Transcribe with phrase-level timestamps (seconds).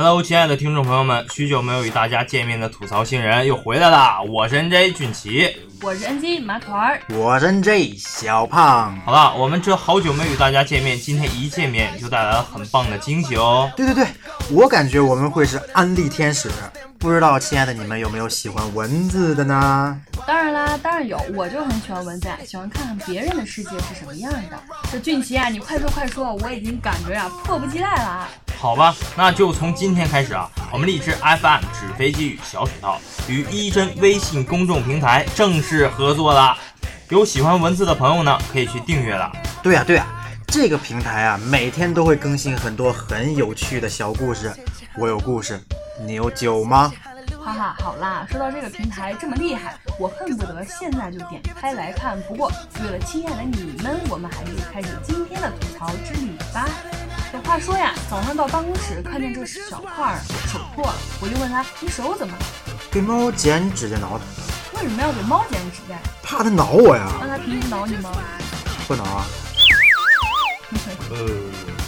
[0.00, 8.96] Hello，亲爱的听众朋友们，许久没有与大家见面的吐槽新人又回来了，我是 NJ 俊奇，我是 NJ 马腿儿，我是 NJ 小胖。
[9.04, 13.68] 好了，我们这好久没与大家见面，今天一见面就带来了很棒的惊喜哦。
[13.76, 14.06] 对对对，
[14.52, 16.48] 我感觉我们会是安利天使，
[17.00, 20.00] 不知道亲爱的你们有没有喜欢蚊子的呢？
[20.24, 24.56] 当然啦，当然有，我就很喜欢文字，喜欢看看别人的世界是什么样的。
[24.92, 28.28] 这俊奇啊，你快说快说，我已经感觉呀迫不及待了。
[28.58, 36.58] 好吧，那就从今天开始啊，我们荔枝 FM 纸飞机与小水套与一真微信公众平台正式合作了。
[37.08, 39.30] 有喜欢文字的朋友呢，可以去订阅了。
[39.62, 40.04] 对呀对呀，
[40.48, 44.52] 这个平台啊，每天都会更新很多很有趣的小故事。
[44.96, 45.60] 我有故事，
[46.04, 46.92] 你有酒吗？
[47.40, 52.20] 哈哈，好啦，说到这个平台这么厉害，我恨不得现在就点开来看。
[52.22, 52.50] 不过
[52.82, 56.68] 为了亲爱的你们，我们还是开始今天的吐槽之旅吧。
[57.34, 62.44] 有话说呀，早上到办公室看见这小块儿手破了，我就问他：“你手怎么了？”
[62.90, 64.24] 给猫剪指甲挠的。
[64.74, 65.96] 为什么要给猫剪指甲？
[66.22, 67.06] 怕它挠我呀。
[67.20, 68.10] 那它平时挠你吗？
[68.86, 69.26] 不挠啊。
[71.10, 71.28] 呃，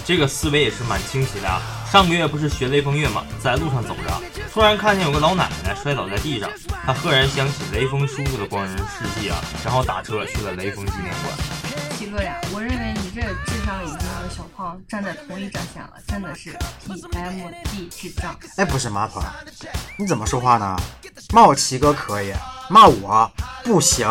[0.05, 1.61] 这个思维也是蛮清晰的啊。
[1.91, 3.25] 上个月不是学雷锋月吗？
[3.43, 6.51] 在路上走着，突然看见有个老奶奶摔倒在地上，
[6.85, 11.60] 他赫然想起雷锋叔叔的光荣事迹啊，然后打车去了雷锋纪念馆。
[12.01, 16.57] 七哥呀，我认为你这智商已经和小胖站在同一战线了，真的是
[16.89, 18.35] PMD 智障。
[18.57, 19.21] 哎，不是马腿，
[19.99, 20.75] 你怎么说话呢？
[21.35, 22.33] 骂我七哥可以，
[22.71, 23.31] 骂我
[23.65, 24.09] 不行，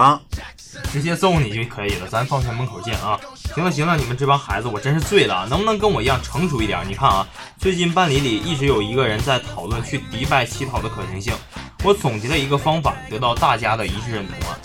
[0.92, 2.08] 直接揍你就可以了。
[2.08, 3.20] 咱放学门口见啊！
[3.56, 6.88] 行了行了，你们这帮孩子，我真是醉了，能不能跟我一样成熟一点？
[6.88, 11.34] 你看啊，最近班里里一直有一个人在讨论去迪拜乞讨的可行性，
[11.84, 14.59] 我总结了一个方法，得到大家的一致认同啊。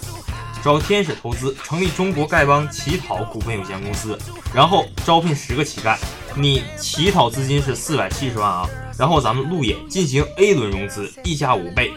[0.64, 4.18] 找天使投资成立中国丐帮乞讨股份有限公司，
[4.54, 5.94] 然后招聘十个乞丐，
[6.34, 8.66] 你乞讨资金是四百七十万啊，
[8.98, 11.92] 然后咱们路演进行 A 轮融资，溢价五倍，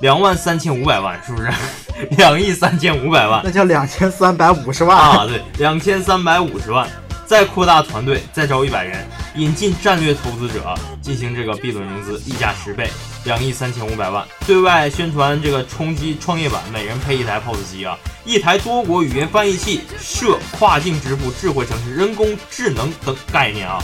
[0.00, 1.52] 两万三千五百万，是不是？
[2.16, 5.26] 两亿三千五百万，那叫两千三百五十万啊！
[5.26, 6.88] 对，两千三百五十万。
[7.26, 9.04] 再扩大团队，再招一百人，
[9.34, 10.72] 引进战略投资者，
[11.02, 12.88] 进行这个 B 轮融资，溢价十倍，
[13.24, 14.24] 两亿三千五百万。
[14.46, 23.82] 对外宣传这个冲击创业板，每人配一台 POS 机啊，一台多国语言翻译器，设跨境支付、智慧城市、人工智能等概念啊。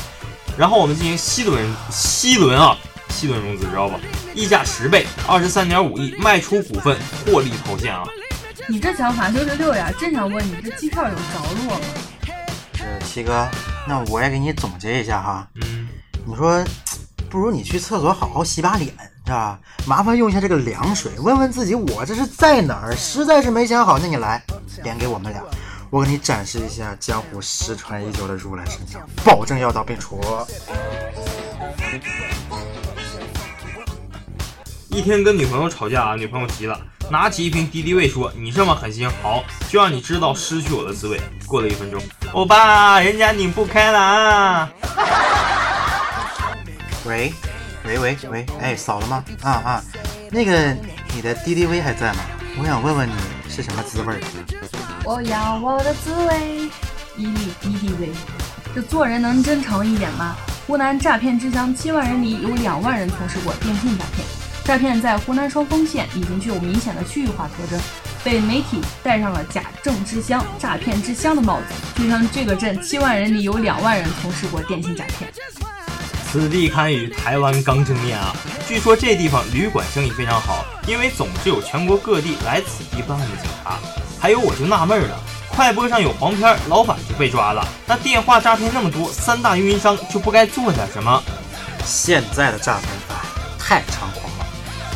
[0.57, 2.79] 然后我们进行 C 轮，C 轮啊
[3.09, 3.99] ，C 轮融资知道吧？
[4.35, 8.05] 溢价十倍，二十三点五亿，卖出股份，获利套现啊。
[8.69, 9.91] 你这想法六六六呀！
[9.99, 11.21] 真想问你，这机票有着
[11.67, 11.81] 落吗？
[13.13, 13.47] 七哥，
[13.87, 15.47] 那我也给你总结一下哈。
[15.57, 15.87] 嗯，
[16.25, 16.65] 你说，
[17.29, 18.91] 不如你去厕所好好洗把脸，
[19.27, 19.61] 是吧？
[19.85, 22.97] 麻烦用一下这个凉水，问问自己我这是在哪儿。
[22.97, 24.43] 实在是没想好，那你来，
[24.83, 25.43] 脸给我们俩，
[25.91, 30.19] 我给你展示一下江湖失传已久的如来神掌，保证药到病除。
[34.89, 36.81] 一天跟女朋友吵架啊，女朋友急了，
[37.13, 42.03] 拿起一瓶敌敌畏说：“你这么狠心，好，就让你知道失去我的滋味。”过了一分钟。
[42.33, 44.73] 欧巴，人家拧不开了啊！
[47.05, 47.31] 喂，
[47.85, 49.23] 喂喂喂，哎，扫了吗？
[49.43, 49.85] 啊啊，
[50.31, 50.75] 那个
[51.15, 52.21] 你的 D D V 还在吗？
[52.59, 53.13] 我想问问你
[53.47, 54.21] 是什么滋味儿？
[55.05, 56.71] 我要我的滋味，
[57.19, 58.11] 一粒 D D V。
[58.75, 60.35] 这做人能真诚一点吗？
[60.67, 64.27] 湖南诈骗之乡七万人里有两万人从事过电信诈骗，
[64.65, 67.81] 诈骗在湖南双峰县已经具有明显的区域化特征。
[68.25, 75.29] 被媒体戴上了假证之乡、诈骗之乡的帽子，就像这个镇七万人里有两万人从事过电信诈骗。
[76.31, 78.35] 此地堪与台湾刚正面啊！
[78.67, 83.79] 据说这地方旅馆生意非常好，因为总是有全国各地来此地办案的警察。
[84.21, 85.19] 还有我就纳闷了，
[85.49, 91.21] 快播上有黄片，老板就被抓了，那电话诈骗那么多，三大运营商就不该做点什么？
[91.85, 93.19] 现在的诈骗犯
[93.59, 94.22] 太猖狂了，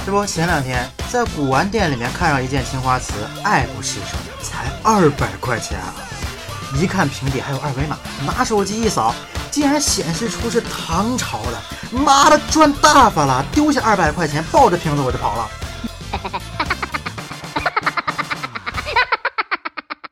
[0.07, 0.89] 这不前两天。
[1.09, 3.13] 在古玩店里面看上一件青花瓷，
[3.43, 5.93] 爱不释手，才二百块钱啊！
[6.77, 9.13] 一看瓶底还有二维码，拿手机一扫，
[9.51, 11.61] 竟然显示出是唐朝的，
[11.91, 13.45] 妈的赚大发了！
[13.51, 15.49] 丢下二百块钱，抱着瓶子我就跑了。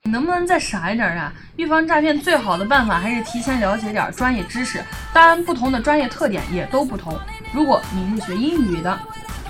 [0.02, 1.32] 你能不能再傻一点啊？
[1.54, 7.16] 预防诈骗最好的办法还是提前了解点专业知识，当然不同的专业特点也都不同。
[7.52, 8.98] 如果你是学英语的。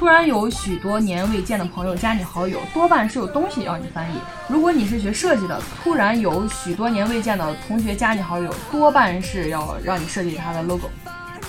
[0.04, 4.18] 突然有许多年未见的朋友加你好友，多半是有东西要你翻译。
[4.46, 10.90] 如果你是学设计的，突然有许多年未见的同学加你好友，多半是要让你设计他的 logo。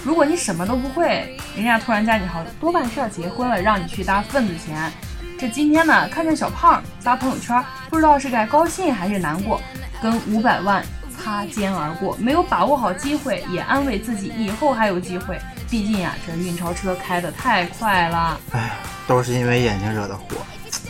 [0.05, 4.89] 如果你什么都不会，人家突然加你好友，多半是要结婚了，让你去搭份子钱。
[5.37, 9.59] 这今天呢，看见小胖发朋友圈，不知道是该高兴还是难过，
[10.01, 15.37] 跟五百万擦肩而过，没有把握好机会，也安慰自己以后还有机会。
[15.75, 18.39] 毕竟呀，这运钞车开得太快了。
[18.53, 20.23] 哎，都是因为眼睛惹的祸。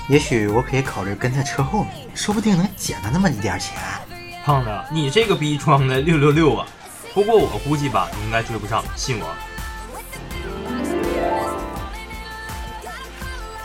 [0.07, 3.73] 也许我可以考虑跟在车后面，说不定能捡到那么一点钱。
[4.43, 6.67] 胖子，你这个逼装的六六六啊！
[7.15, 9.35] 不过我估计吧，你应该追不上，信我。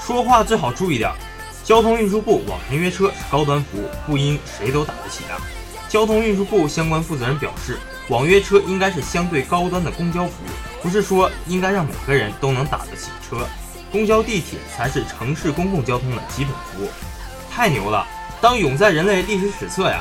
[0.01, 1.13] 说话最好注意点。
[1.63, 5.37] 交通运输部网签约车是高端服务，不应谁都打得起啊。
[5.87, 7.79] 交通运输部相关负责人表示，
[8.09, 13.47] 网约车应该是相对高端的公交服务，不是说应该让每个人都能打得起车。
[13.93, 16.89] 公交、地铁才是城市公共交通的基本服务。
[17.51, 18.07] 太牛了，
[18.41, 20.01] 当永在人类历史史册呀！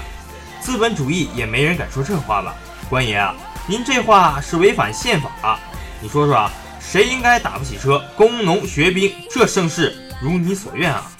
[0.61, 2.53] 资本主义也没人敢说这话吧？
[2.89, 3.33] 官爷啊，
[3.65, 5.59] 您这话是违反宪法。
[6.01, 8.03] 你说说啊，谁应该打不起车？
[8.15, 11.11] 工农学兵，这盛世如你所愿啊！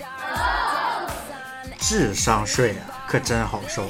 [1.80, 3.90] 智商税啊，可真好收。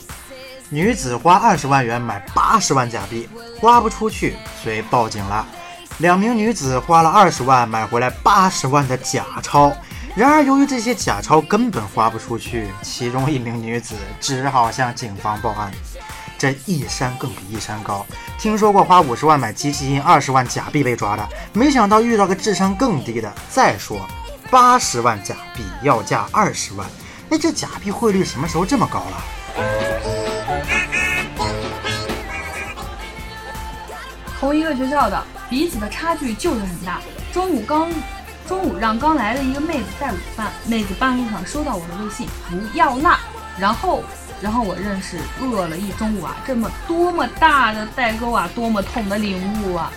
[0.69, 3.27] 女子花二十万元买八十万假币，
[3.59, 5.45] 花不出去，所以报警了。
[5.99, 9.73] 两名女子花了二十万买回来八十万的假钞，
[10.15, 15.69] 然而由于这些假钞根本花不出去，其中一名女子只好向警方报案。
[16.37, 18.05] 这一山更比一山高，
[18.37, 23.29] 听说过花五十万买机器印二十万假币被抓的，没想到遇到个智商更低的。
[23.49, 24.07] 再说，
[24.49, 26.87] 八十万假币要价二十万，
[27.27, 29.23] 那这假币汇率什么时候这么高了？
[34.39, 37.01] 同一个学校的，彼此的差距就是很大。
[37.33, 37.89] 中午刚，
[38.47, 43.19] 中午让刚来的一个妹子带午饭，妹子半路上收到我的微信，不要辣。
[43.57, 44.03] 然后，
[44.39, 49.91] 然后我认识饿了一中午啊，这么多么大的代沟啊，多么痛的领悟啊！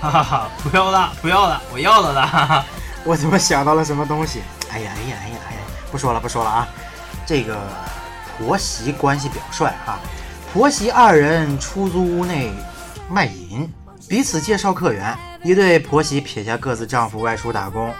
[0.00, 2.26] 哈哈哈，不要辣，不要了，我要了啦！
[2.26, 2.64] 哈哈，
[3.02, 4.42] 我怎么想到了什么东西？
[4.70, 5.60] 哎呀哎呀哎呀哎呀！
[5.90, 6.68] 不说了不说了啊，
[7.26, 7.58] 这个
[8.38, 9.98] 婆媳关系表率哈，
[10.52, 12.52] 婆媳二人出租屋内
[13.10, 13.68] 卖淫。
[14.08, 17.92] 彼此介绍客源，一对婆媳撇下各自丈夫外出打工，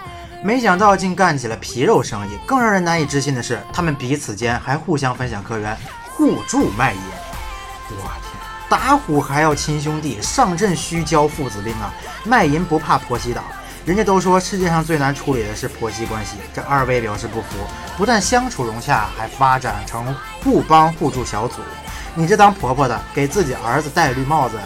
[0.43, 2.31] 没想到竟干起了皮肉生意。
[2.47, 5.77] 更让人难以置信的是，他们彼此间还互相分享客源，
[6.15, 6.99] 互助卖淫。
[7.91, 8.33] 我天，
[8.67, 11.93] 打虎还要亲兄弟，上阵需交父子兵啊！
[12.23, 13.43] 卖淫不怕婆媳打，
[13.85, 16.37] 人家都说世界上最难处理的是婆媳关系。
[16.55, 17.49] 这二位表示不服，
[17.95, 21.61] 不但相处融洽，还发展成互帮互助小组。
[22.15, 24.57] 你这当婆婆的，给自己儿子戴绿帽子。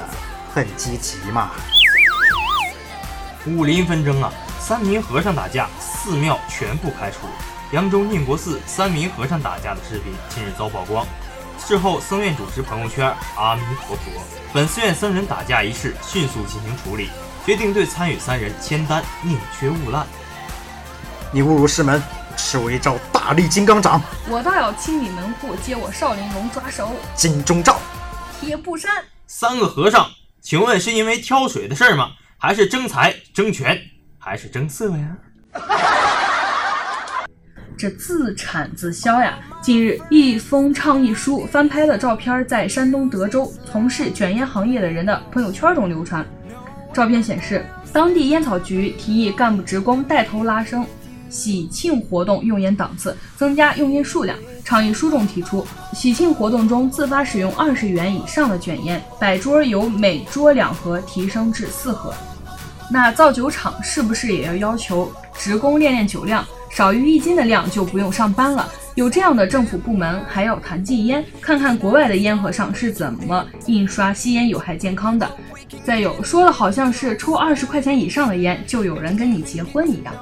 [0.53, 1.49] 很积极嘛！
[3.47, 7.27] 武林纷争啊，三名和尚打架，寺庙全部开除。
[7.71, 11.03] 扬州宁国寺三名和尚打架的视频近日遭曝光。
[11.57, 14.03] 事后，僧院主持朋友圈：“阿弥陀佛。”
[14.53, 17.09] 本寺院僧人打架一事迅速进行处理，
[17.43, 20.05] 决定对参与三人签单，宁缺毋滥。
[21.31, 21.99] 你侮辱师门，
[22.37, 23.99] 吃我一招大力金刚掌！
[24.29, 26.91] 我倒要清理门户，接我少林龙抓手。
[27.15, 27.79] 金钟罩，
[28.39, 29.03] 铁布衫。
[29.25, 30.07] 三个和尚。
[30.43, 32.11] 请问是因为挑水的事儿吗？
[32.37, 33.79] 还是争财、争权，
[34.19, 35.17] 还是争色呀？
[37.77, 39.39] 这自产自销呀！
[39.61, 46.25] 近日，一封倡议书翻拍的照片在山东德州从事卷烟行业的人的朋友圈中流传。
[46.93, 50.85] 照片显示，当地烟草局提议干部职工带头拉升。
[51.29, 54.37] 喜庆活动用烟档次，增加用烟数量。
[54.63, 62.13] 倡议书中提出，喜庆活动中自发使用二十元以上的卷烟，摆桌由每桌两盒提升至四盒。
[62.89, 68.67] 那造酒厂是不是也要要求职工练练酒量，少于一斤的量就不用上班了？
[68.95, 71.25] 有这样的政府部门还要谈禁烟？
[71.41, 75.29] 看看国外的烟盒上是怎么印刷吸烟有害健康的。
[75.83, 80.13] 再有说的好像是抽二十块钱以上的烟就有人跟你结婚一样。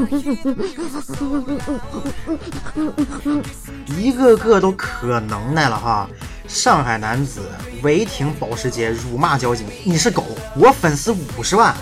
[3.98, 6.08] 一个个都可能耐了哈！
[6.48, 7.42] 上海男子
[7.82, 10.24] 违停保时捷辱骂交警：“你是狗，
[10.56, 11.74] 我粉丝五十万。”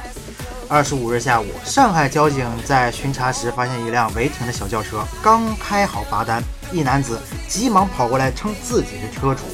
[0.69, 9.45] 二十五日下午，上海交警在巡查时发现一辆违停的小轿车，刚开好罚单，一男子急忙跑过来称自己是车主。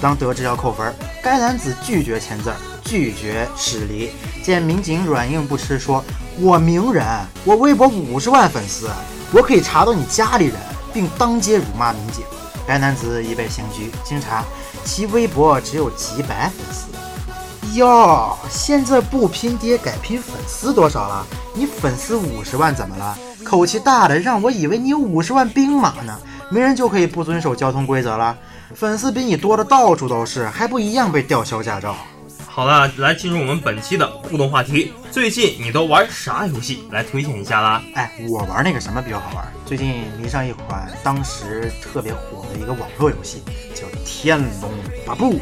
[0.00, 2.52] 当得知要扣分，该男子拒绝签字，
[2.84, 4.10] 拒绝驶离。
[4.42, 6.04] 见民警软硬不吃，说。
[6.40, 7.04] 我名人，
[7.44, 8.88] 我微博五十万粉丝，
[9.32, 10.54] 我可以查到你家里人，
[10.92, 12.24] 并当街辱骂民警。
[12.64, 13.90] 该男子已被刑拘。
[14.04, 14.44] 经查，
[14.84, 16.86] 其微博只有几百粉丝。
[17.76, 21.26] 哟，现在不拼爹改拼粉丝多少了？
[21.54, 23.18] 你粉丝五十万怎么了？
[23.44, 26.16] 口气大的让我以为你有五十万兵马呢。
[26.50, 28.36] 没人就可以不遵守交通规则了？
[28.76, 31.96] 粉丝比你多的到处都是，还不一样被吊销驾照？
[32.58, 34.92] 好了，来进入我们本期的互动话题。
[35.12, 36.88] 最近你都玩啥游戏？
[36.90, 37.80] 来推荐一下啦！
[37.94, 39.46] 哎，我玩那个什么比较好玩？
[39.64, 43.44] 最近迷上一款当时特别火的一个网络游戏，
[43.76, 44.72] 叫《天龙
[45.06, 45.34] 八部》。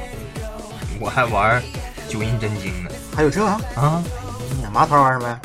[1.01, 1.63] 我还玩
[2.07, 2.91] 九阴真经呢。
[3.15, 3.43] 还有这？
[3.47, 5.41] 啊，哎呀，麻团玩什么呀？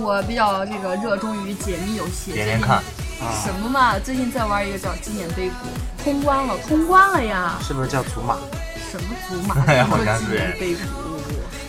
[0.00, 3.98] 我比较这个热衷于解谜游戏，连连看，啊，什么嘛？
[3.98, 7.58] 最近在玩一个叫纪念碑谷，通关了，通关了呀！
[7.60, 8.38] 是不是叫祖玛？
[8.92, 9.64] 什么祖玛？
[9.66, 10.80] 哎呀好像是纪念碑谷？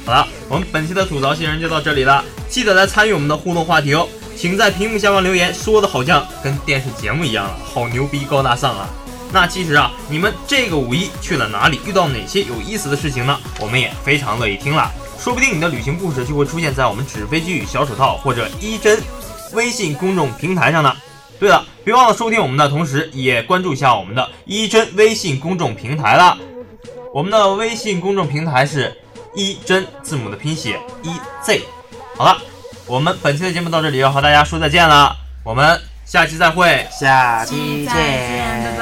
[0.06, 8.89] 好了，我们本期的吐槽新人就到这里了，记得来参与我们的互动话题哦，请在屏幕下方留言，说的好像跟电视节目一样了，好牛逼高大上啊！
[9.32, 13.39] 那其实啊，你们这个五一去了哪里，遇到哪些有意思的事情呢？
[13.62, 19.01] 我们也非常乐意听了，说不定你的旅行故事就会出现在我们纸飞机与小手套或者一真
[19.53, 20.94] 微信公众平台上呢。
[21.39, 26.38] 对了，别忘了收听我们的同时，也关注一下我们的一真微信公众平台啦。
[27.13, 28.91] 我们的微信公众平台是
[29.36, 31.12] 一真字母的拼写一
[31.43, 31.62] z。
[32.17, 32.41] 好了，
[32.88, 36.88] 我们本期的节目到这里要和大家说再见了，我们下期再会。
[36.89, 38.73] 下期见，